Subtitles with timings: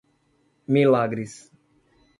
[0.65, 1.51] Milagres